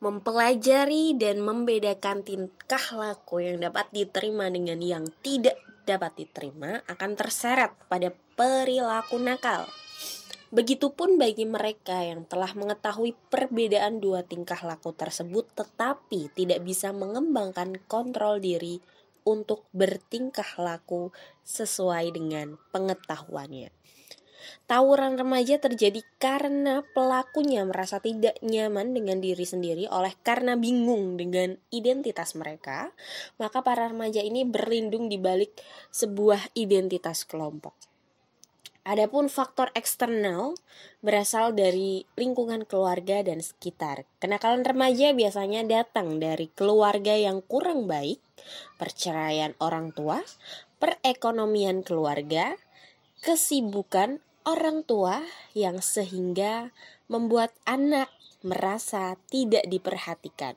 mempelajari 0.00 1.12
dan 1.20 1.44
membedakan 1.44 2.24
tingkah 2.24 2.84
laku 2.96 3.44
yang 3.44 3.60
dapat 3.60 3.84
diterima 3.92 4.48
dengan 4.48 4.80
yang 4.80 5.04
tidak 5.20 5.60
dapat 5.84 6.24
diterima 6.24 6.80
akan 6.88 7.20
terseret 7.20 7.76
pada 7.84 8.08
perilaku 8.32 9.20
nakal. 9.20 9.68
Begitupun 10.50 11.14
bagi 11.14 11.46
mereka 11.46 12.00
yang 12.02 12.26
telah 12.26 12.50
mengetahui 12.56 13.14
perbedaan 13.30 14.02
dua 14.02 14.26
tingkah 14.26 14.58
laku 14.66 14.90
tersebut 14.90 15.46
tetapi 15.54 16.32
tidak 16.34 16.64
bisa 16.66 16.90
mengembangkan 16.90 17.78
kontrol 17.86 18.42
diri 18.42 18.82
untuk 19.22 19.68
bertingkah 19.70 20.58
laku 20.58 21.12
sesuai 21.44 22.16
dengan 22.16 22.56
pengetahuannya. 22.72 23.70
Tawuran 24.70 25.18
remaja 25.18 25.58
terjadi 25.58 26.02
karena 26.22 26.86
pelakunya 26.94 27.66
merasa 27.66 27.98
tidak 27.98 28.38
nyaman 28.42 28.94
dengan 28.94 29.18
diri 29.18 29.42
sendiri 29.42 29.84
oleh 29.90 30.14
karena 30.22 30.54
bingung 30.54 31.18
dengan 31.18 31.58
identitas 31.74 32.38
mereka, 32.38 32.94
maka 33.42 33.66
para 33.66 33.90
remaja 33.90 34.22
ini 34.22 34.46
berlindung 34.46 35.10
di 35.10 35.18
balik 35.18 35.54
sebuah 35.90 36.54
identitas 36.54 37.26
kelompok. 37.26 37.90
Adapun 38.80 39.28
faktor 39.28 39.68
eksternal 39.76 40.56
berasal 41.04 41.52
dari 41.52 42.08
lingkungan 42.16 42.64
keluarga 42.64 43.20
dan 43.20 43.44
sekitar. 43.44 44.08
Kenakalan 44.16 44.64
remaja 44.64 45.12
biasanya 45.12 45.68
datang 45.68 46.16
dari 46.16 46.48
keluarga 46.56 47.12
yang 47.12 47.44
kurang 47.44 47.84
baik, 47.84 48.24
perceraian 48.80 49.52
orang 49.60 49.92
tua, 49.92 50.24
perekonomian 50.80 51.84
keluarga, 51.84 52.56
kesibukan 53.20 54.24
orang 54.48 54.82
tua 54.84 55.20
yang 55.52 55.84
sehingga 55.84 56.72
membuat 57.12 57.52
anak 57.68 58.08
merasa 58.40 59.20
tidak 59.28 59.68
diperhatikan. 59.68 60.48